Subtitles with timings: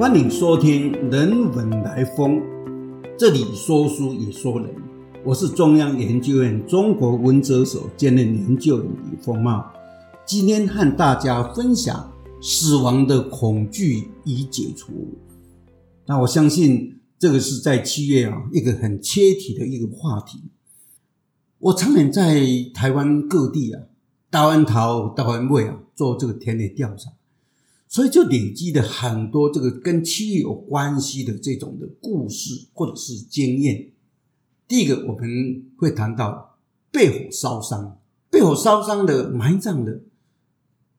[0.00, 2.36] 欢迎收听《人文来风》，
[3.18, 4.74] 这里说书也说人。
[5.26, 9.62] 我是中央研究院中国文哲所兼任研究员李丰茂，
[10.24, 12.10] 今天和大家分享
[12.40, 14.90] 死亡的恐惧已解除。
[16.06, 20.44] 那我相信这个是在七月啊一个很切题的一个话题。
[21.58, 22.40] 我常年在
[22.72, 23.82] 台湾各地啊，
[24.30, 27.10] 大湾桃、大湾尾啊做这个田野调查。
[27.92, 33.90] 所以就累积了很多这个跟七有关系的这种的故事或者是经验。
[34.68, 36.56] 第一个我们会谈到
[36.92, 37.98] 被火烧伤，
[38.30, 40.02] 被火烧伤的埋葬的，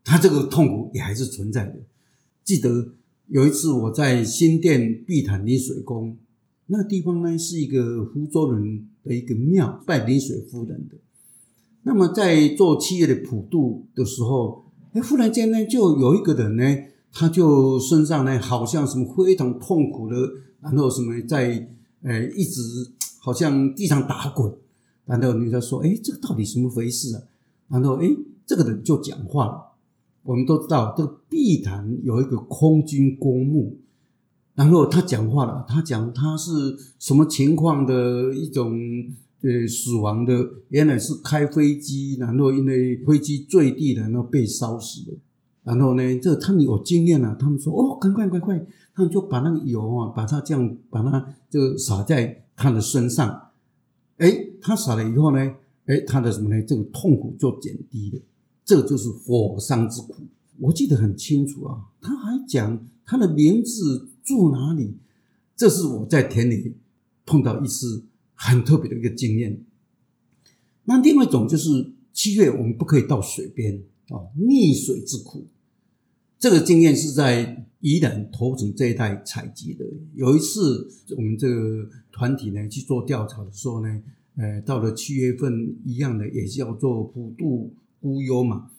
[0.03, 1.79] 他这个痛苦也还是存在的。
[2.43, 2.93] 记得
[3.27, 6.17] 有一次我在新店碧潭临水宫，
[6.65, 10.97] 那个地方呢是一个福州人的一个庙，拜临水夫人的。
[11.83, 14.65] 那么在做七月的普渡的时候。
[14.93, 16.63] 哎，忽然间呢，就有一个人呢，
[17.11, 20.15] 他就身上呢，好像什么非常痛苦的，
[20.61, 21.69] 然后什么在，
[22.03, 22.61] 呃，一直
[23.19, 24.53] 好像地上打滚。
[25.05, 27.21] 然后女的说：“哎，这个到底什么回事啊？”
[27.69, 28.07] 然后哎，
[28.45, 29.73] 这个人就讲话了。
[30.23, 33.77] 我们都知道，这个碧潭有一个空军公墓，
[34.55, 38.79] 然后他讲话了，他讲他是什么情况的一种。
[39.43, 45.17] 呃，死亡的原来是开飞机，然后因为飞机坠地，然后被烧死了。
[45.63, 48.59] 然后呢，这他们有经验了，他们说：“哦，赶快，赶快！”
[48.93, 53.49] 他们就把那个油啊，把它这样，把它就洒在他的身上。
[54.17, 55.39] 哎，他洒了以后呢，
[55.85, 56.61] 哎，他的什么呢？
[56.63, 58.21] 这个痛苦就减低了。
[58.65, 60.23] 这就是火伤之苦，
[60.59, 61.85] 我记得很清楚啊。
[62.01, 64.97] 他还讲他的名字住哪里，
[65.55, 66.75] 这是我在田里
[67.25, 68.05] 碰到一次。
[68.43, 69.63] 很特别的一个经验。
[70.85, 75.47] 那另外一种就是七月我们不可以到水边啊，溺水之苦。
[76.37, 79.85] 这个经验是在宜兰头城这一带采集的。
[80.13, 84.03] 有一次我们这个团体呢去做调查的时候呢，
[84.35, 88.69] 呃，到了七月份一样的也是要做普渡孤幽嘛。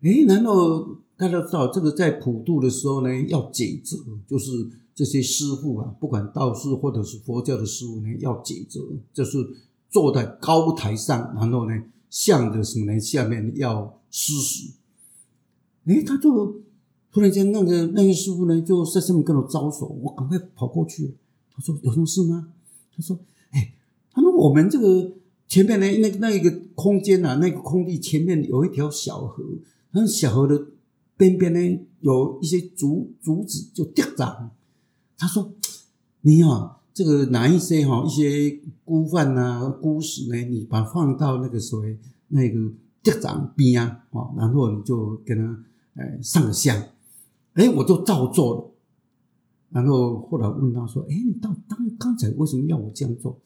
[0.00, 3.96] 哎，难道大家知道这个在普渡的时候呢要解责，
[4.26, 4.50] 就是。
[4.98, 8.80] 这些师傅啊，不管道士或者是佛教的师傅呢，要解责，
[9.12, 9.38] 就是
[9.88, 12.98] 坐在高台上，然后呢，向着什么呢？
[13.00, 14.72] 下面要施食。
[15.84, 16.60] 哎，他就
[17.10, 21.14] 突然间，那个那个师傅呢，就在上面跟我招手，我赶快跑过去。
[21.50, 22.52] 他说：“有什么事吗？”
[22.94, 23.18] 他说
[23.50, 23.72] ：“哎，
[24.12, 25.12] 他说我们这个
[25.46, 29.42] 前面呢，那那一个空间啊，那个空地前面有一条小河，
[29.92, 30.66] 那小河的
[31.16, 34.50] 边边呢，有一些竹竹子就跌长。”
[35.18, 35.52] 他说
[36.22, 42.58] ：“你啊，这个拿一些哈一些菇饭呐、菇食呢，你把放到那个所谓那个
[43.04, 45.64] 地长边啊，哦，然后你就给他
[45.94, 46.76] 哎上香，
[47.52, 48.70] 哎，我就照做了。
[49.70, 53.38] 然后后来问他说：，哎，你到当刚才为什么要我这样做？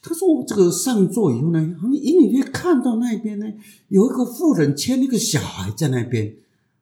[0.00, 3.52] 他说：我这个上座以后呢，你隐隐约看到那边呢
[3.88, 6.34] 有一个妇人牵一个小孩在那边，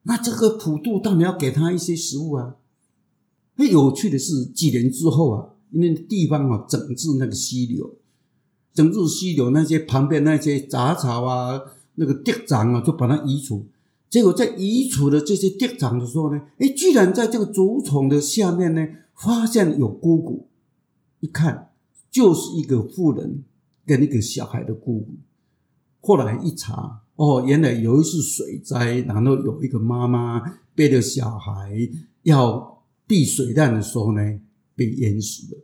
[0.03, 2.55] 那这个普渡当然要给他一些食物啊。”
[3.57, 7.95] 那有趣的是，几年之后啊，因为地方啊整治那个溪流，
[8.73, 11.61] 整治溪流那些旁边那些杂草啊，
[11.95, 13.67] 那个地长啊，就把它移除。
[14.09, 20.47] 结果在移除的这些地长的时候呢，哎，居然在这个竹丛的下面呢，发现有姑姑。
[21.19, 21.69] 一看，
[22.09, 23.43] 就是一个妇人
[23.85, 25.07] 跟一个小孩的姑姑。
[26.01, 30.41] 后来一查，哦，原来有一次水灾，然后有一个妈妈
[30.73, 31.89] 背着小孩
[32.23, 32.73] 要。
[33.07, 34.39] 避水难的时候呢，
[34.75, 35.61] 被淹死了。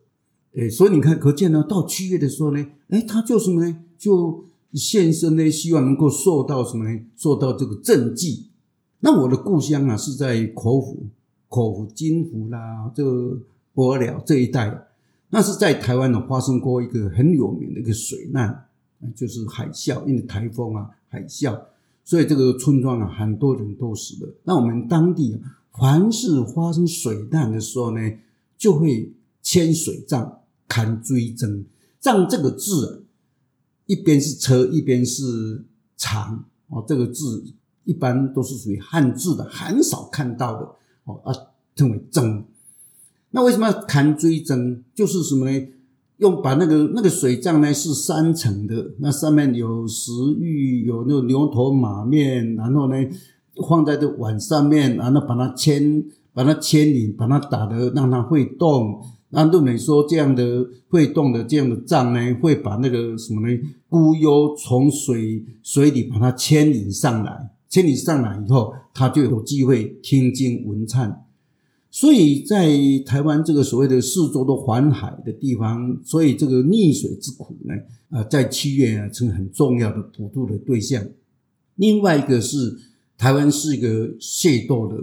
[0.53, 3.79] 诶，所以你看，可见呢，到七月的时候呢，诶，他就什么呢？
[3.97, 6.99] 就献身呢，希望能够受到什么呢？
[7.15, 8.47] 受到这个政绩。
[8.99, 11.07] 那我的故乡啊，是在口府、
[11.47, 13.39] 口府、金湖啦，这个
[13.73, 14.87] 博了这一带。
[15.29, 18.65] 那是在台湾呢，发生过一个很有名的一个水难，
[19.15, 21.57] 就是海啸，因为台风啊，海啸，
[22.03, 24.33] 所以这个村庄啊，很多人都死了。
[24.43, 25.57] 那我们当地啊。
[25.79, 28.01] 凡是发生水难的时候呢，
[28.61, 29.11] 就会
[29.41, 31.65] 牵水杖、看追征。
[31.99, 33.07] 杖这个字，
[33.87, 35.65] 一边是车，一边是
[35.97, 36.85] 长哦。
[36.87, 37.43] 这个字
[37.85, 40.75] 一般都是属于汉字的，很少看到的
[41.05, 41.33] 哦啊，
[41.75, 42.45] 称为征。
[43.31, 44.83] 那为什么要看追征？
[44.93, 45.67] 就是什么呢？
[46.17, 52.95] 用把那个那个水杖呢是三层的，那上面有石玉，有那个牛头马面，然后呢。
[53.67, 59.01] 放在这碗上面，然后把它牵，把它牵引，把它打得让它会动。
[59.33, 63.59] 那陆美说，这样的会动的这样的杖呢，会把那个什么呢？
[63.87, 71.15] 孤幽从水水里把它牵引上来，牵引上来以后，他就有机会听经闻忏。
[71.89, 72.69] 所以在
[73.05, 77.73] 台湾这个所谓的四周都环海的地方，所以这个溺水之苦呢，
[78.09, 81.01] 啊，在七月啊成很重要的普渡的对象。
[81.75, 82.77] 另外一个是
[83.17, 84.97] 台湾是一个械斗的，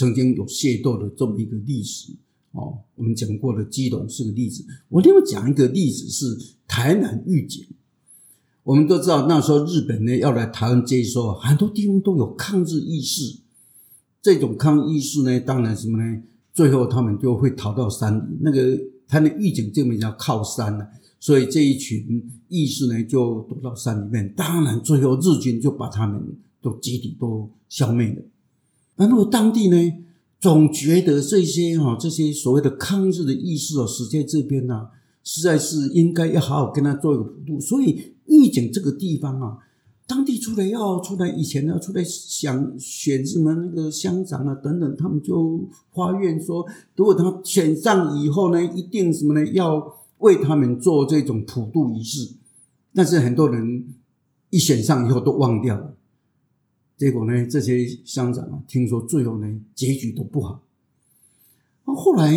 [0.00, 2.14] 曾经有械斗的这么一个历史
[2.52, 2.78] 哦。
[2.94, 4.64] 我们讲过的基隆是个例子。
[4.88, 7.66] 我另外讲一个例子是台南预警。
[8.62, 13.40] 我们都知道那时候日本呢要来台湾接收，很多地方都有抗日意识。
[14.22, 16.22] 这种抗日意识呢，当然什么呢？
[16.54, 18.38] 最后他们就会逃到山里。
[18.40, 20.88] 那个他的预警这边叫靠山了。
[21.18, 24.32] 所以这一群义士呢，就躲到山里面。
[24.34, 26.18] 当然，最后日军就把他们
[26.62, 28.22] 都集体都消灭了。
[29.00, 29.92] 然后当地呢，
[30.38, 34.88] 总觉得这些哈这些所谓的抗日的义士哦，死在这边呢，
[35.24, 37.58] 实在是应该要好好跟他做一个普渡。
[37.58, 39.58] 所以预警这个地方啊，
[40.06, 49.96] 当地出来要出来以前要出来想选什么那个乡长啊等等，他们就发愿说，如果他选上以后呢，一定什么呢要。
[50.20, 52.34] 为他们做这种普渡仪式，
[52.92, 53.86] 但是很多人
[54.50, 55.94] 一选上以后都忘掉了。
[57.00, 60.60] 结果呢，这些乡长啊，听说最后呢结局都不好。
[61.86, 62.30] 那后来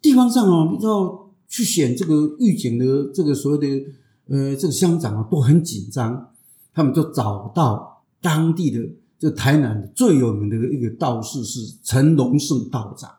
[0.00, 3.86] 地方上啊，要去选这个预警的这个所谓的
[4.28, 6.32] 呃这个乡长啊，都很紧张。
[6.72, 13.10] 他们就找到当地的就台南最有名的一个道士是陈龙胜道长。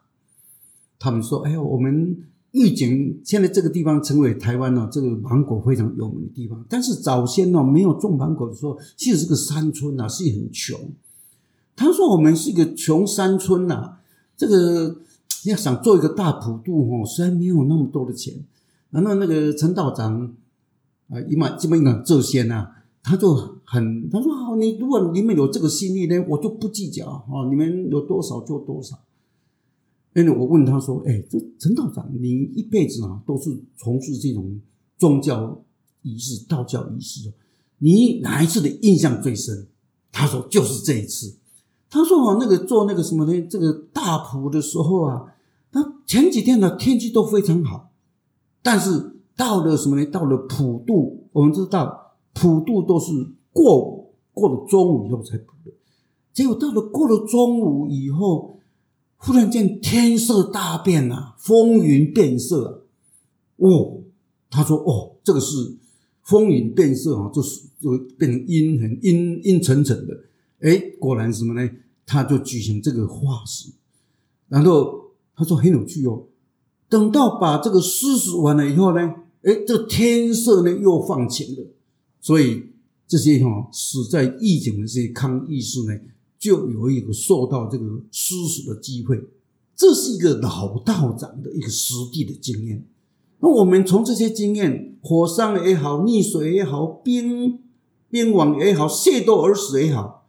[0.98, 10.80] 他们说：“哎呀，我们。”预警现在这个地方成为台湾呢这个芒果非常有名的地方，但是早先呢没有种芒果的时候，其实是个山村呐，是很穷。
[11.76, 13.98] 他说我们是一个穷山村呐，
[14.36, 14.98] 这个
[15.46, 18.34] 要想做一个大普渡哦，虽然没有那么多的钱。
[18.92, 20.34] 然后那个陈道长
[21.10, 22.68] 啊，一马基本上这些呐，
[23.04, 28.98] 他就很他说好，你如果你们有这个心意呢，我就不计较哦，你们有多少就多少。
[30.20, 34.60] 因为我问他说：“哎，这陈道长，你一辈子啊都是从事这种
[34.98, 35.64] 宗教
[36.02, 37.32] 仪式、道教仪式，
[37.78, 39.68] 你哪一次的印象最深？”
[40.12, 41.38] 他说：“就是这一次。”
[41.90, 43.48] 他说：“哦，那个做那个什么呢？
[43.50, 45.34] 这个大普的时候啊，
[45.72, 47.92] 他前几天呢天气都非常好，
[48.62, 50.06] 但是到了什么呢？
[50.08, 53.14] 到了普渡，我们知道普渡都是
[53.54, 55.72] 过过了中午以后才普的，
[56.34, 58.56] 结果到了过了中午以后。”
[59.22, 62.86] 忽然间天色大变啊，风云变色。
[63.58, 64.02] 哦，
[64.50, 65.76] 他说：“哦，这个是
[66.24, 70.18] 风云变色啊，就是就变成阴很阴阴沉沉的。”
[70.62, 71.70] 哎，果然什么呢？
[72.06, 73.72] 他就举行这个化石，
[74.48, 76.24] 然后他说很有趣哦。
[76.88, 79.02] 等到把这个施食完了以后呢，
[79.44, 81.68] 哎，这天色呢又放晴了。
[82.22, 82.64] 所以
[83.06, 85.94] 这些哈死在义警的这些抗义士呢。
[86.40, 89.30] 就有一个受到这个施舍的机会，
[89.76, 92.86] 这是一个老道长的一个实地的经验。
[93.40, 97.60] 那我们从这些经验，火山也好，溺水也好，冰
[98.10, 100.26] 冰网也好，械斗而死也好，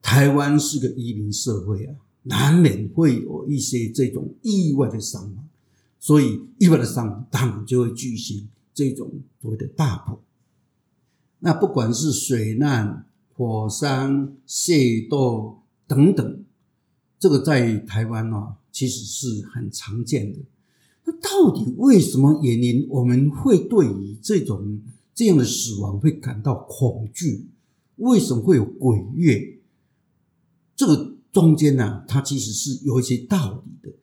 [0.00, 5.44] 台湾是个移民社会啊，难免会有一些这种意外的伤亡，
[6.00, 9.10] 所以意外的伤亡当然就会举行这种
[9.42, 10.18] 所谓的大普。
[11.40, 13.04] 那不管是水难。
[13.42, 15.58] 火山械斗
[15.88, 16.44] 等等，
[17.18, 20.38] 这个在台湾呢，其实是很常见的。
[21.04, 24.80] 那到底为什么原因我们会对于这种
[25.12, 27.48] 这样的死亡会感到恐惧？
[27.96, 29.58] 为什么会有鬼月？
[30.76, 33.96] 这个中间呢，它其实是有一些道理的。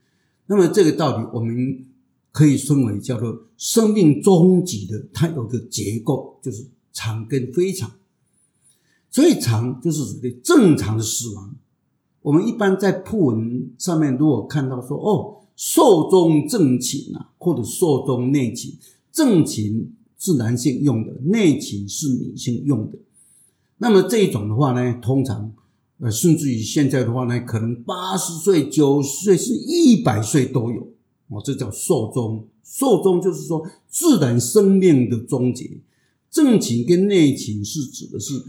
[0.47, 1.85] 那么这个道理，我们
[2.33, 7.89] 可以称为叫做生命终极的，它有个结构，就是长跟非常。
[9.09, 11.55] 最长就是属于正常的死亡。
[12.21, 18.73] 我们一般在铺文上面，如果看到说哦，寿终正寝啊，或者寿终内寝，
[19.11, 22.99] 正寝是男性用的，内寝是女性用的。
[23.77, 25.53] 那么这种的话呢，通常
[25.99, 30.81] 呃，甚至于现在的话呢，可能八十岁、九十岁是一百岁都有
[31.29, 32.45] 哦，这叫寿终。
[32.63, 35.79] 寿终就是说自然生命的终结。
[36.29, 38.43] 正寝跟内寝是指的是。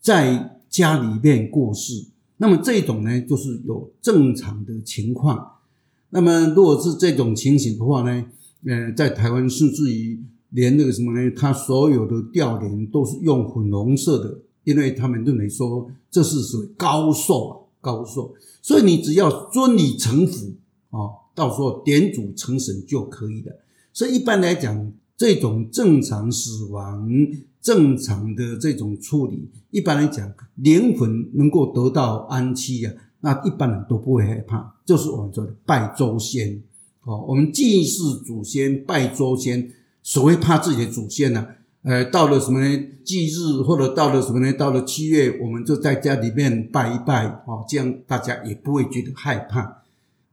[0.00, 2.06] 在家里面过世，
[2.38, 5.58] 那么这种呢，就是有正常的情况。
[6.10, 8.24] 那么如果是这种情形的话呢，
[8.64, 18.34] 呃，在台湾甚至于连那个什么呢，他所有的吊帘都是用粉红色的，因为他们认为说这是属于高寿啊，高寿。
[18.62, 20.52] 所以你只要遵礼成服
[20.90, 23.52] 啊，到时候点主成神就可以了。
[23.92, 27.06] 所以一般来讲，这种正常死亡。
[27.60, 36.62] 正常的这种处理，一般来讲，灵魂能够得到安息啊，那一般人都不会害怕，就是我们说的拜周先。
[37.02, 39.70] 哦，我们祭祀祖先、拜周先，
[40.02, 41.46] 所谓怕自己的祖先呢？
[41.82, 42.82] 呃，到了什么呢？
[43.04, 44.50] 忌日或者到了什么呢？
[44.54, 49.82] 到了七月，我们就在家里面拜一拜，哦，这样大家也不会觉得害怕。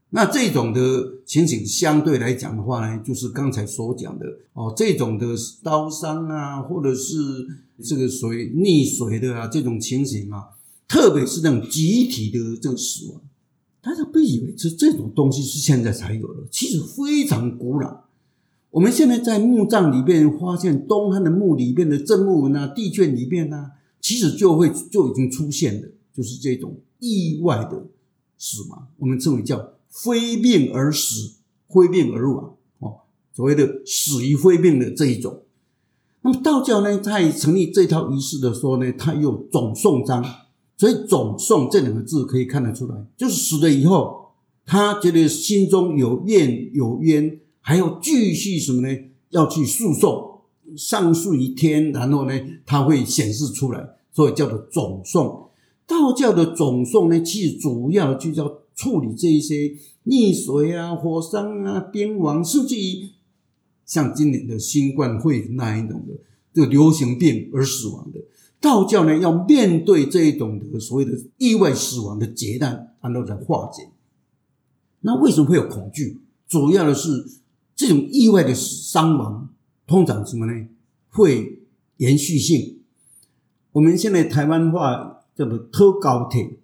[0.09, 5.27] 那这种的情形相对来讲的话呢，就是刚才所讲的哦，这种的
[5.61, 7.15] 刀伤啊，或者是
[7.83, 10.45] 这个所谓溺水的啊，这种情形啊，
[10.87, 13.21] 特别是那种集体的这个死亡。
[13.81, 18.05] 大家不以为这这种东西是现在才有的，其实非常古老。
[18.71, 27.85] 我们现在在墓葬里面发现东汉的墓里面的正墓文啊、地卷里面呢，其实就会就已经出现的，就是这种意外的
[28.37, 29.73] 死亡，我们称为叫
[30.03, 31.37] 非病而死、
[31.67, 33.01] 非病而亡哦，
[33.33, 35.43] 所谓的死于非病的这一种。
[36.21, 40.23] 那么道教呢，在成立这套仪式的时候呢，它有总送章。
[40.79, 44.27] 所以“总送”这两个字可以看得出来，就是死了以后，
[44.63, 48.95] 他觉得心中有怨有冤，还要继续什么呢？
[49.31, 50.41] 要去诉讼，
[50.77, 55.49] 上诉于天，然后呢，他会显示出来，所以叫做总送。
[55.87, 63.09] 道教的总送呢，其实主要就叫处理这一些溺水啊、火山啊、边亡，甚至于
[63.85, 66.13] 像今年的新冠肺炎那一种的
[66.53, 68.21] 这个流行病而死亡的。
[68.61, 73.89] 道教呢，要面对这一种的所谓的意外死亡的劫难，然后来化解。
[75.01, 76.19] 那为什么会有恐惧？
[76.47, 77.39] 主要的是
[77.75, 79.49] 这种意外的伤亡，
[79.85, 80.67] 通常什么呢？
[81.09, 81.63] 会
[81.97, 82.79] 延续性。
[83.73, 86.59] 我们现在台湾话叫做“偷高铁”、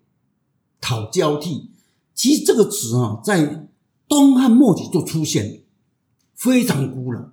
[0.81, 1.69] “讨交替”，
[2.13, 3.67] 其实这个词啊，在
[4.07, 5.59] 东汉末期就出现了，
[6.35, 7.31] 非常古老。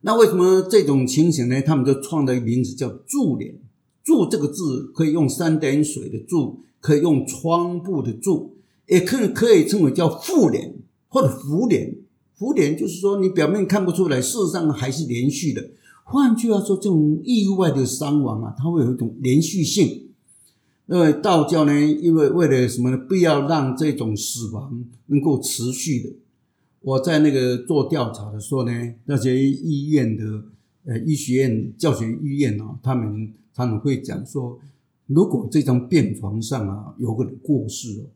[0.00, 1.60] 那为什么这种情形呢？
[1.62, 3.58] 他们就创了一个名字叫“柱联”。
[4.04, 8.54] 柱这个字可以用三点水的柱，可以用窗布的柱，
[8.86, 10.76] 也可以可以称为叫复联
[11.08, 11.96] 或者浮联。
[12.34, 15.70] 浮联就是说你表面看不出来，事实上还是连续的。
[16.04, 20.05] 换句话说，这种意外的伤亡啊，它会有一种连续性。
[20.86, 22.96] 因为道教呢，因为为了什么呢？
[22.96, 26.12] 不要让这种死亡能够持续的。
[26.80, 30.44] 我在那个做调查的时候呢，那些医院的
[30.84, 33.32] 呃医学院、教学医院啊，他们。
[33.58, 34.60] 他们会讲说，
[35.06, 38.10] 如果这张病床上啊有个人过世了，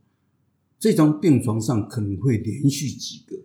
[0.78, 3.38] 这张病床上可能会连续几个。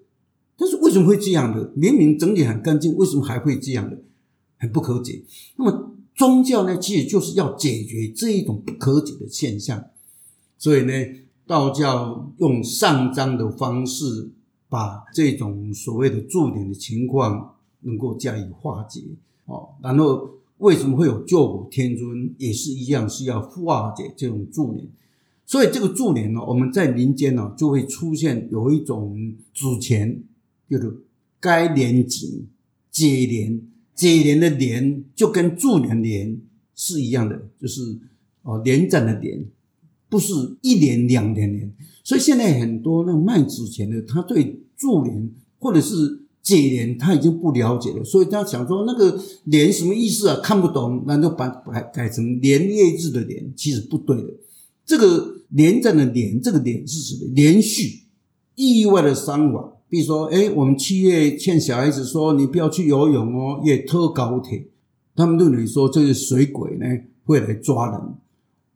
[0.57, 1.71] 但是为什么会这样的？
[1.73, 3.97] 明明整理很干净，为什么还会这样的？
[4.57, 5.23] 很不可解。
[5.55, 9.85] 那么宗教呢，其实就是要解决这一种不可解的现象。
[10.57, 10.93] 所以呢，
[11.45, 14.31] 道教用上章的方式，
[14.69, 19.01] 把这种所谓的驻点的情况能够加以化解
[19.45, 20.31] 哦，然后。
[20.59, 22.33] 为什么会有救苦天尊？
[22.37, 24.87] 也是一样，是要化解这种助念。
[25.45, 30.23] 所以这个助念呢，我们在民间呢，就会出现有一种祖前，
[30.69, 30.93] 叫做
[31.41, 32.47] 该连景
[32.89, 33.61] 解连
[33.95, 36.39] 解连的连，就跟助念连
[36.75, 37.81] 是一样的，就是
[38.43, 39.45] 哦连战的连，
[40.09, 41.73] 不是一连两连连。
[42.03, 46.21] 所以现在很多那卖纸钱的，他对助念或者是。
[46.45, 50.39] 解联他已经不了解了，所以他想说那个联什么意思啊？
[50.43, 54.31] 看不懂，那就把改改成连夜日的连，其实不对的。
[54.85, 57.31] 这个连战的连，这个连是什么？
[57.33, 58.01] 连续
[58.53, 59.74] 意外的伤亡。
[59.89, 64.67] 比如说，哎，我们七月劝小孩子说你不要去游泳哦，也特高铁，
[65.15, 66.85] 他们认为说这个水鬼呢
[67.23, 68.01] 会来抓人。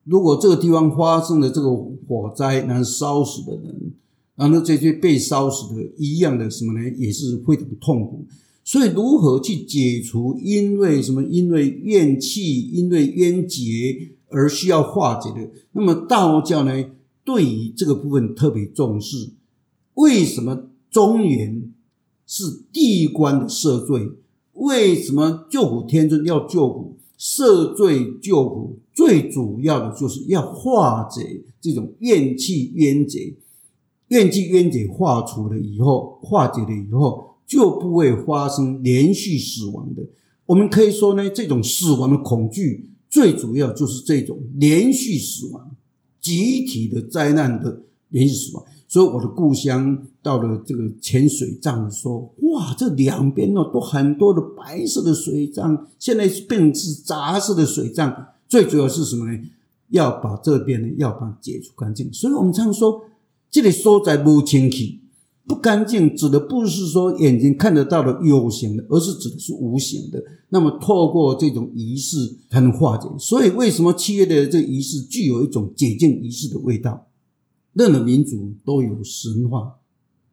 [0.03, 3.93] 如果这个地方发生了这个火灾，那烧死的人。
[4.35, 6.89] 然后这些被烧死的一样的什么呢？
[6.97, 8.25] 也是非常痛苦。
[8.63, 11.21] 所以如何去解除因为什么？
[11.23, 15.49] 因为怨气、因为冤结而需要化解的？
[15.73, 16.85] 那么道教呢，
[17.25, 19.31] 对于这个部分特别重视。
[19.95, 21.71] 为什么中原
[22.25, 24.11] 是地官的赦罪？
[24.53, 28.79] 为什么救苦天尊要救苦赦罪救苦？
[28.93, 33.33] 最主要的就是要化解这种怨气冤结。
[34.09, 40.03] 怨气冤结化除了以后，化解了以后，就不会发生连续死亡的。
[40.47, 45.75] 我们可以说呢，这种死亡的恐惧，最主要就是这种连续死亡、
[46.19, 48.65] 集体的灾难的连续死亡。
[48.89, 58.27] 所以我的故乡到了这个浅水藏的时候，哇，这两边呢都很多的白色的水藏，现在变成是杂色的水藏。
[58.49, 59.39] 最主要是什么呢？
[59.91, 62.11] 要把这边呢要把解除干净。
[62.11, 63.03] 所以我们常说。
[63.51, 64.99] 这里说在不清气，
[65.47, 70.23] 不干净，指的不是说眼睛看得到的有形的，而是指的是无形的。
[70.49, 73.09] 那么透过这种仪式才能化解。
[73.17, 77.07] 所以为什么七月的这仪式具有一种解禁仪式的味道？
[77.79, 79.77] 任何民族都有神话，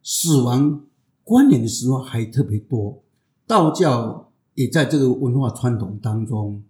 [0.03, 0.85] 死亡
[1.23, 3.01] 关联的神话还特别多。
[3.45, 6.61] 道教也在这个文化传统当中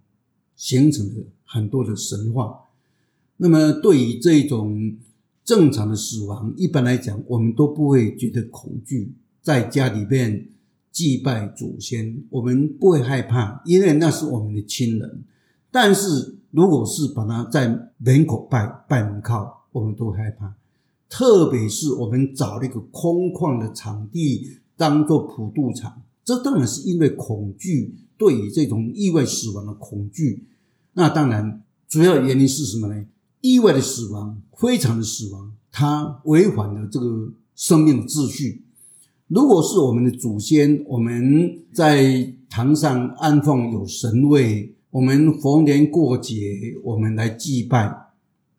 [0.55, 2.59] 形成了很多的神话。
[3.37, 4.95] 那么，对于这种
[5.43, 9.15] 正常的死亡，一般来讲，我们都不会觉得恐惧。
[9.41, 10.47] 在家里面
[10.91, 15.23] 祭拜祖先，我们不会害怕，因为那是我们的亲人。
[15.71, 20.53] 但是，如果是把它在门口拜拜门靠，我们都害怕。
[21.09, 30.45] 特别是我们找了一个空旷的场地当做普渡场，这当然是因为恐惧，对于这种意外死亡的恐惧。
[30.93, 33.05] 那当然，主要原因是什么呢？
[33.41, 38.63] 意外的死亡，非常的死亡，它违反了这个生命的秩序。
[39.27, 48.11] 如果是我们的祖先，我们在堂上安放有神位，我们逢年过节，我们来祭拜，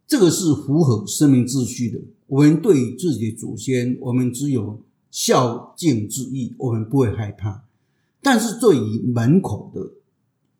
[0.07, 1.99] 这个是符合生命秩序的。
[2.29, 4.81] 我们对于自己的祖先，我们只有
[5.11, 7.65] 孝敬之意，我们不会害怕。
[8.23, 9.93] 但是对于门口的、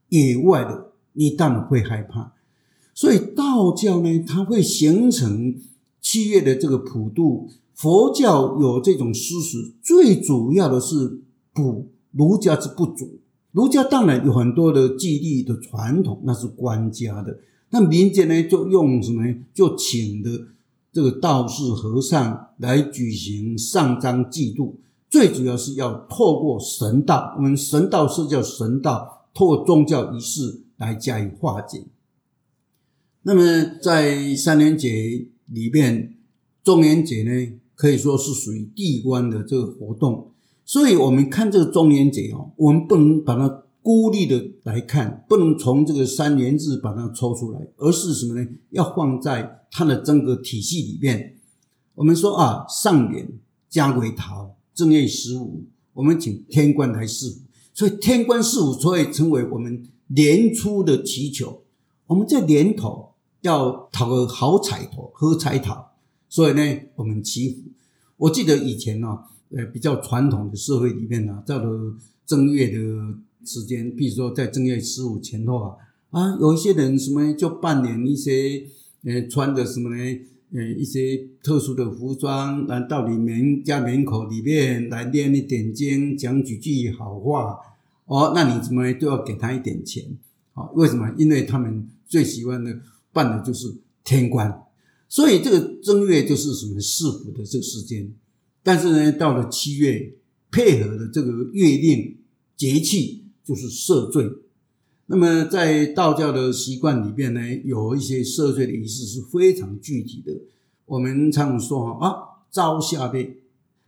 [0.09, 2.33] 野外的，你当然会害怕。
[2.95, 5.55] 所以道教呢，它会形成
[6.01, 11.21] 七月的这个普渡；佛教有这种施食，最主要的是
[11.53, 13.19] 补儒家之不足。
[13.53, 17.39] 儒家当然有很多的祭祀的传统，那是官家的。
[17.71, 19.35] 那民间呢，就用什么呢？
[19.53, 20.31] 就请的
[20.99, 31.85] 这个道士和尚来举行上章祭度，最主要是要透过神道，我们神道是叫神道，透过宗教仪式来加以化解。
[33.23, 36.17] 那么在三年节里面，
[36.65, 40.33] 中元节呢可以说是属于地官的这个活动，
[40.65, 48.47] 所以我们看这个中元节哦，我们不能把它孤立的来看，不能从这个三年日把它抽出来，而是什么呢？
[48.71, 51.37] 要放在它的整个体系里面。
[51.95, 53.29] 我们说啊，上元
[53.69, 57.41] 加鬼桃正月十五，我们请天官来赐福，
[57.75, 61.63] 所以天官赐福所以成为我们年初的祈求。
[62.07, 63.07] 我们在年头。
[63.43, 65.93] 要讨个好彩头，喝彩讨，
[66.29, 66.61] 所以呢，
[66.97, 67.63] 我们祈福。
[68.17, 69.17] 我记得以前呢，
[69.51, 71.95] 呃，比较传统的社会里面呢，到了
[72.27, 72.79] 正月的
[73.45, 75.77] 时间，比如说在正月十五前后啊，
[76.11, 78.65] 啊，有一些人什么就扮演一些，
[79.05, 80.21] 呃，穿着什么呢，
[80.53, 87.57] 呃，一些特殊的服装，来到你们家门口里面来念一点经，讲几句好话，
[88.07, 90.05] 哦，那你怎么都要给他一点钱，
[90.55, 90.71] 啊？
[90.75, 91.13] 为什么？
[91.17, 92.81] 因为他们最喜欢的。
[93.11, 93.75] 办的就是
[94.05, 94.63] 天官，
[95.09, 98.13] 所以这个正月就是什么四福的这个时间。
[98.63, 100.13] 但是呢，到了七月，
[100.53, 102.19] 配合的这个月令
[102.55, 104.31] 节气就是赦罪。
[105.07, 110.39] 那么在道教的习惯里边呢，有一些赦罪的仪式是非常具体的。
[110.85, 113.41] 我们常说啊，朝下辈。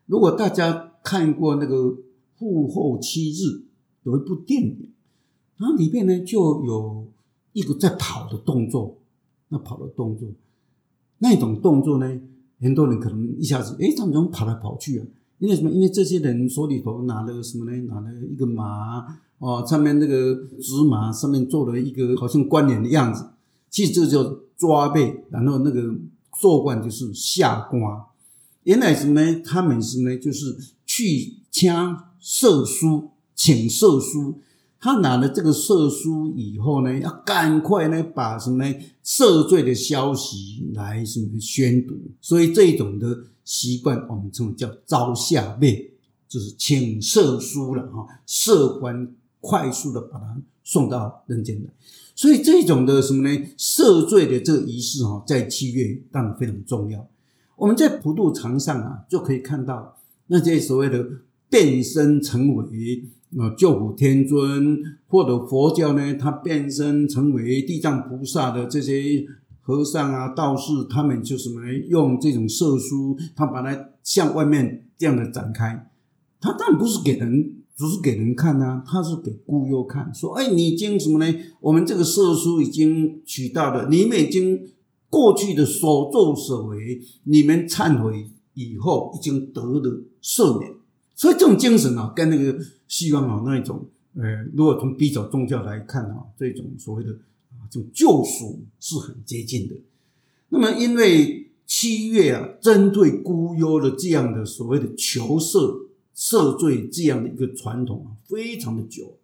[0.07, 1.77] 如果大家看过那个
[2.39, 3.43] 《父后七日》，
[4.05, 4.89] 有一部电影，
[5.59, 7.07] 然后里面呢就有
[7.53, 8.97] 一个在跑的动作。
[9.51, 10.29] 那跑的动作，
[11.19, 12.21] 那种动作呢？
[12.61, 15.07] 很多人可能一下子，哎，他们怎么跑来跑去啊？
[15.39, 15.71] 因为什么？
[15.71, 17.77] 因为这些人手里头拿了什么呢？
[17.89, 23.31] 拿了一个马哦，上面那个纸麻上面做了一个好像关联的样子。
[23.69, 24.23] 其实这叫
[24.57, 25.83] 抓背，然后那个
[26.39, 27.83] 做官就是下官。
[28.65, 29.43] 原来什么呢？
[29.45, 34.39] 他们是呢，就是去枪射书，请射书。
[34.79, 38.75] 他拿了这个赦书以后呢，要赶快呢把什么呢
[39.05, 45.93] 赦罪的消息来什么宣读，所以这种的习惯我们称为叫招下背，
[46.29, 51.71] 就是请赦书了哈，赦官快速的把它送到人间来，
[52.15, 57.09] 所以这种的什么呢赦罪的这个仪式哈，在七月当然非常重要。
[57.57, 59.97] 我们在普渡场上啊，就可以看到
[60.29, 61.07] 那些所谓的
[61.49, 63.09] 变身成为。
[63.33, 64.77] 那救苦天尊
[65.07, 69.25] 或者佛教呢，他变身成为地藏菩萨的这些
[69.61, 71.73] 和尚啊、道士，他们就什么呢？
[71.89, 75.89] 用这种色书，他把它向外面这样的展开。
[76.41, 81.35] 他当然不是给人，只是给人看呐，他是给孤幽看，说：哎，你经什么呢？
[81.61, 84.69] 我们这个色书已经取到了，你们已经
[85.09, 90.71] 过去的所作所为，你们忏悔以后，已经得了赦免。
[91.15, 97.13] 所以这种精神啊，跟那个西方啊那一种，呃，如果从比较宗教来看啊，这种所谓的
[97.53, 99.75] 啊，这种救赎是很接近的。
[100.51, 105.87] 那么，因为七月啊，针对孤幽的这样的所谓的求赦
[106.21, 109.17] 赦罪这样的一个传统啊，非常的久，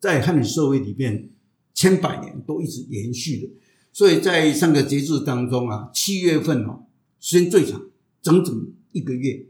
[0.00, 1.30] 在汉语社会里面
[1.72, 3.48] 千百年都一直延续的。
[3.92, 6.86] 所以在上个节日当中啊，七月份哦，
[7.20, 7.80] 时间最长，
[8.20, 9.46] 整整一个月。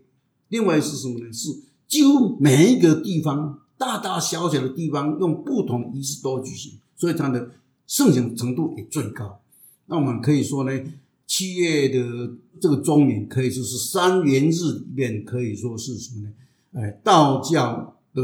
[0.48, 1.32] 另外是什么呢？
[1.32, 1.48] 是
[1.86, 7.50] 几乎每一个地方，大大小小的地方，用不同仪式都举行，所以它的
[7.86, 9.40] 盛行程度也最高。
[9.86, 10.84] 那我们可以说呢，
[11.26, 16.34] 七月的这个中年可以说是三元日里面可以说是什么呢？
[16.72, 18.22] 哎，道教的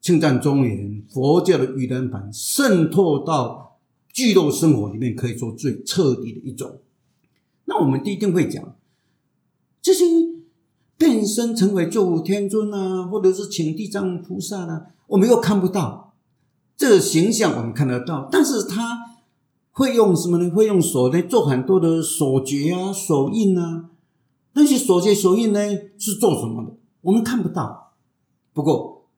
[0.00, 3.78] 庆赞中元，佛教的盂兰盆渗透到
[4.12, 6.80] 聚落生活里面，可以说最彻底的一种。
[7.66, 8.76] 那我们一定会讲
[9.80, 10.04] 这些
[10.96, 16.14] 变身成为救苦天尊啊，或者是请地藏菩萨啊，我们又看不到
[16.76, 19.04] 这个形象，我们看得到，但是他。
[19.78, 20.48] 会用什么呢？
[20.48, 23.90] 会用手呢做很多的手诀啊、手印啊。
[24.54, 25.60] 那些手诀、手印呢
[25.98, 26.72] 是做什么的？
[27.06, 27.92] 我们看不到。
[28.52, 29.08] 不过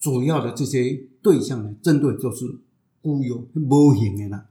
[0.00, 2.44] 主要的这些对象呢，针对就是
[3.02, 4.46] 孤幽、无形的啦。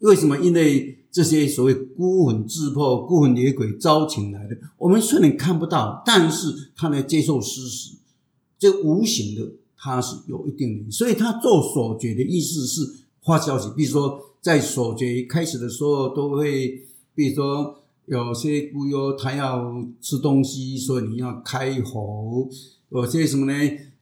[0.00, 0.36] 为什么？
[0.38, 7.96] 因为这些所谓孤魂自破、孤魂野鬼招请来的，我们虽然看不到，但是他来接受事实，
[8.58, 10.90] 这无形的他是有一定的。
[10.90, 12.80] 所以他做手诀的意思是
[13.22, 14.26] 发消息，比如说。
[14.42, 16.82] 在手诀开始的时候，都会，
[17.14, 22.48] 比如说有些孤幽他要吃东西，所以你要开喉；
[22.88, 23.52] 有些什么呢？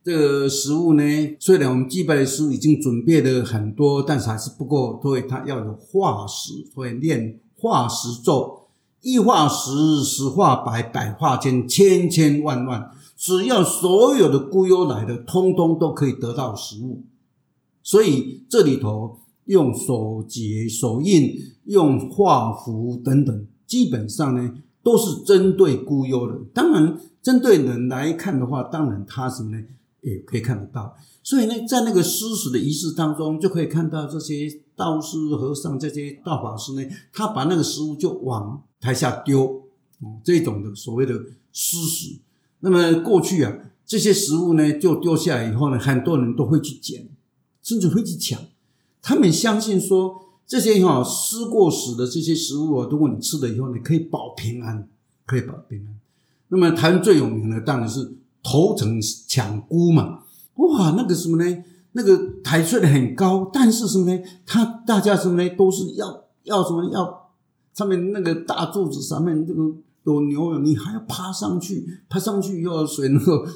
[0.02, 1.02] 这个食物呢，
[1.38, 8.68] 虽然我们祭拜的食物已经准备了很多，但是还是不够，所以他要有化石，所以念化石咒，
[9.02, 17.04] 一化十，十化百，百化千，千千万万，只要所有的孤幽来的，通通都可以得到食物。
[17.82, 19.18] 所以这里头。
[19.48, 21.32] 用手结、手印，
[21.64, 24.52] 用画符等等，基本上呢
[24.82, 26.40] 都是针对孤幽的。
[26.52, 29.62] 当然，针对人来看的话，当然他什么呢
[30.00, 30.96] 也可以看得到。
[31.22, 39.44] 所以呢，在那个施食的仪式当中，就可以看到这些道士、和尚、这些道法师呢，他把那个食物就往台下丢，
[40.00, 41.14] 哦，这种的所谓的
[41.52, 42.16] 施食。
[42.60, 43.52] 那么过去啊，
[43.84, 47.06] 这些食物呢就丢下来以后呢，很多人都会去捡，
[47.62, 48.40] 甚至会去抢。
[49.02, 54.88] 他们相信说，这些哈吃过死的这些食物啊，如果你吃了以后，你可以保平安，
[55.26, 55.94] 可以保平安。
[56.48, 60.20] 那么台湾最有名的当然是头城抢菇嘛，
[60.54, 61.64] 哇，那个什么呢？
[61.92, 64.22] 那个台睡的很高，但是什么呢？
[64.46, 65.50] 他大家什么呢？
[65.54, 66.82] 都是要要什么？
[66.90, 67.30] 要
[67.74, 69.62] 上面那个大柱子上面这个
[70.04, 73.46] 有牛，你还要爬上去，爬上去以后谁能够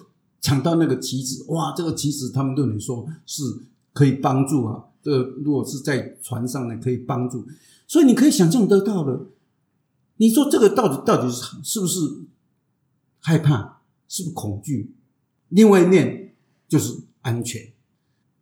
[0.42, 1.46] 抢到那个旗子？
[1.48, 3.42] 哇，这个旗子他们对你说是
[3.94, 4.84] 可以帮助啊。
[5.02, 7.44] 这如果是在船上呢，可以帮助，
[7.88, 9.26] 所以你可以想象得到的。
[10.18, 11.98] 你说这个到底到底是是不是
[13.18, 14.94] 害怕，是不是恐惧？
[15.48, 16.34] 另外一面
[16.68, 17.72] 就是安全。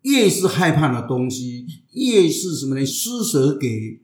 [0.02, 2.84] 越是害怕的东西，越是什么呢？
[2.84, 4.00] 施舍给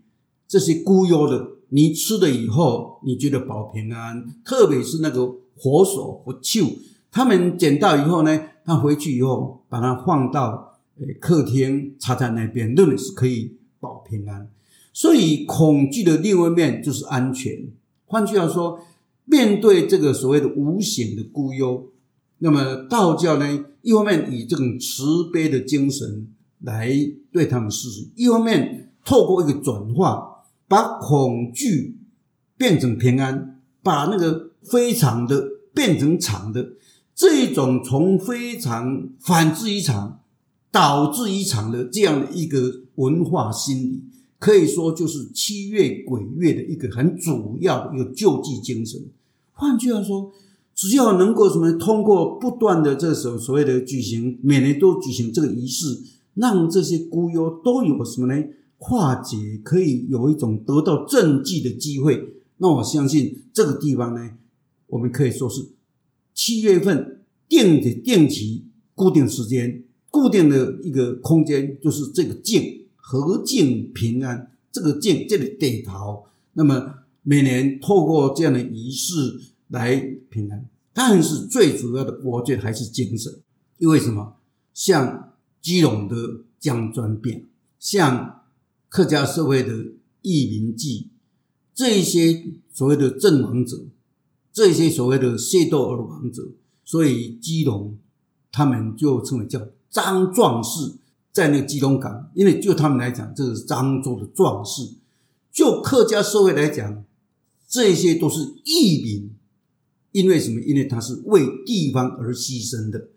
[0.48, 4.24] 这些孤幽的，你吃了以后，你觉得保平安。
[4.42, 6.64] 特别是那个火手和丘，
[7.10, 10.75] 他们捡到以后呢，他回去以后把它放到。
[10.98, 14.50] 呃客厅插在那边，认为是可以保平安。
[14.92, 17.68] 所以恐惧的另外一面就是安全。
[18.06, 18.80] 换句话说，
[19.24, 21.90] 面对这个所谓的无形的孤忧，
[22.38, 26.28] 那么道教呢，一方面以这种慈悲的精神
[26.60, 26.90] 来
[27.30, 31.98] 对他们施施，一方面透过一个转化，把恐惧
[32.56, 36.70] 变成平安，把那个非常的变成常的，
[37.14, 40.20] 这一种从非常反之一常。
[40.76, 44.04] 导致一场的这样的一个文化心理，
[44.38, 49.00] 可以说就是七月鬼月的一个很主要的一个救济精神。
[49.54, 50.30] 换句话说，
[50.74, 56.02] 只要能够什么，通过不断的这种所谓的举行，每年都举行这个仪式，
[56.34, 58.44] 让这些孤幽都有什么呢？
[58.76, 62.34] 化解，可以有一种得到政绩的机会。
[62.58, 64.32] 那我相信这个地方呢，
[64.88, 65.70] 我们可以说是
[66.34, 69.85] 七月份定的定期固定时间。
[70.16, 76.24] 固定的一个空间就是这个境和境平安，这个境这里点头。
[76.54, 79.94] 那么每年透过这样的仪式来
[80.30, 83.30] 平安，但是最主要的，我觉得还是精神。
[83.76, 84.36] 因为什么？
[84.72, 87.44] 像基隆的江专变，
[87.78, 88.40] 像
[88.88, 91.08] 客家社会的义民祭，
[91.74, 93.84] 这一些所谓的阵亡者，
[94.50, 96.48] 这些所谓的械斗而亡者，
[96.86, 97.98] 所以基隆
[98.50, 99.60] 他们就称为叫。
[99.90, 100.96] 张壮士
[101.32, 104.94] 在那个基隆港，因为就他们来讲，这是漳州的壮士。
[105.52, 107.04] 就客家社会来讲，
[107.68, 109.30] 这些都是义民。
[110.12, 110.60] 因为什么？
[110.62, 113.08] 因为他是为地方而牺牲的。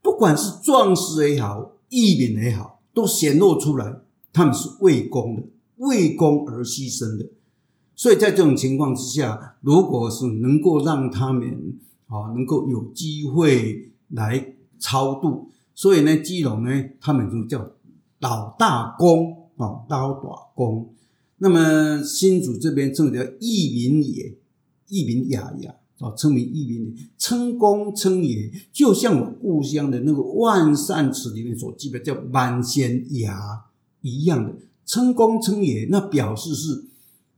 [0.00, 4.00] 不管是壮士也好，义民也好，都显露出来，
[4.32, 5.42] 他们是为公的，
[5.78, 7.26] 为公而牺牲的。
[7.96, 11.76] 所以在这种情况之下，如果是能够让他们
[12.06, 17.70] 啊能够有机会来超度，所以呢，基隆呢，他们就叫
[18.20, 20.92] 老大公啊，老大公。
[21.36, 24.34] 那么新竹这边称叫义民也，
[24.88, 33.66] 义民雅雅啊，称为义民也，称公称爷，就像我故乡的那个万善祠里面所记的叫满仙牙
[34.00, 34.54] 一样的，
[34.86, 36.86] 称公称爷，那表示是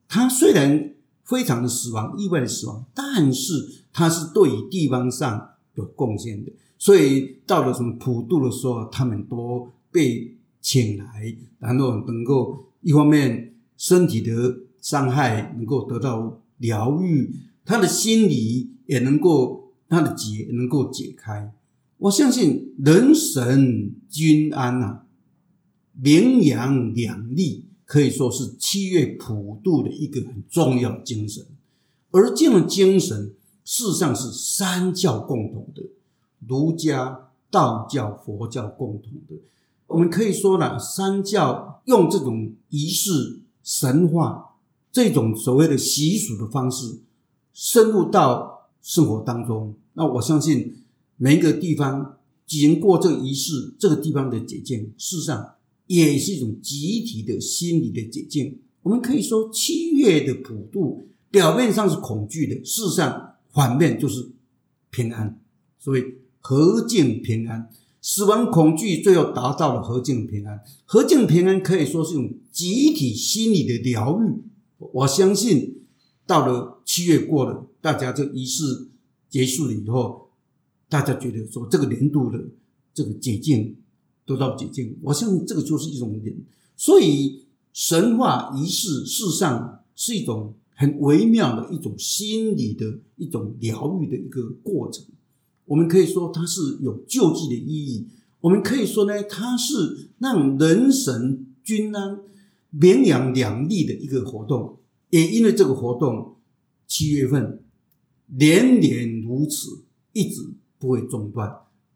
[0.07, 13.53] 他虽然非常的死亡，意外的死亡，但是他是对于地方上有贡献的，所以到了什么普渡的时候，他们都被请来，然后能够一方面。
[13.81, 17.33] 身体的伤害能够得到疗愈，
[17.65, 21.55] 他的心理也能够他的结能够解开。
[21.99, 25.03] 我相信人神均安呐，
[25.93, 31.47] 名扬两利，可以说是七月普渡的一个很重要的精神。
[32.11, 33.33] 而这种精神，
[33.65, 35.85] 事实上是三教共同的，
[36.47, 39.37] 儒家、道教、佛教共同的。
[39.87, 43.41] 我们可以说呢，三教用这种仪式。
[43.71, 44.57] 神话
[44.91, 47.01] 这种所谓的习俗的方式
[47.53, 50.75] 深入到生活当中，那我相信
[51.19, 58.59] 每一个地方经过这个仪式，这个地方的解禁，事实上也是一种集体的心理的解禁。
[58.81, 64.31] 我们可以说，七月的普渡表面上是恐惧的，事实上反面就是
[64.89, 65.39] 平安。
[65.79, 66.03] 所以
[66.41, 67.71] 和静平安。
[68.01, 74.43] 死亡恐惧最后达到了和静平安，和静平安可以说是用集体心理的疗愈。
[74.79, 75.83] 我相信
[76.25, 78.89] 到了七月过了，大家这仪式
[79.29, 80.31] 结束了以后，
[80.89, 82.39] 大家觉得说这个年度的
[82.95, 83.77] 这个解禁
[84.25, 86.45] 得到解禁，我相信这个就是一种人。
[86.77, 95.05] 所以神话仪式事实上是一种很微妙的一种心理的一种疗愈的一个过程。
[95.69, 98.09] 我们可以说它是有救济的意义。
[98.41, 102.21] 我们可以说呢，它是让人神均安、
[102.71, 104.79] 绵阳两利的一个活动。
[105.11, 106.37] 也因为这个活动，
[106.87, 107.63] 七月份
[108.27, 110.43] 年年如此，一直
[110.79, 111.51] 不会中断。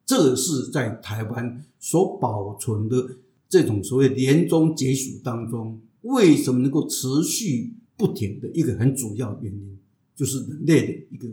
[0.05, 9.79] 这是在台湾所保存的这种所谓年终节俗当中，为什么能够持续不停的一个很主要原因，
[10.17, 11.29] 就是人类的一个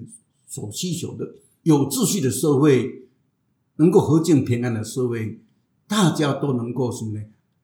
[0.48, 1.34] 所需求的。
[1.64, 3.04] 有秩序的社会，
[3.76, 5.40] 能够和静平安的社会，
[5.88, 7.22] 大家都能够什么呢？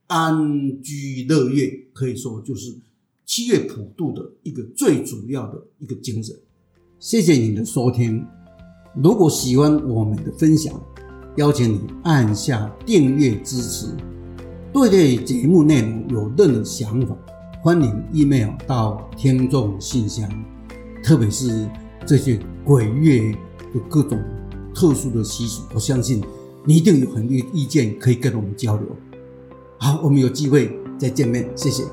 [0.08, 2.76] 安居乐业，可以说就是
[3.26, 6.36] 七月普渡的一个最主要的一个精神。
[7.00, 8.26] 谢谢你的收听，
[9.02, 10.74] 如果喜欢我们的分享，
[11.38, 13.88] 邀请你按下订阅支持。
[14.72, 17.18] 对对节目内容有任何想法，
[17.64, 20.30] 欢迎 email 到听众信箱，
[21.04, 21.70] 特别是
[22.06, 23.36] 这些鬼月。
[23.76, 24.18] 有各种
[24.74, 26.24] 特殊的习俗，我相信
[26.64, 28.88] 你一定有很多意见可以跟我们交流。
[29.78, 31.84] 好，我们有机会再见面，谢谢。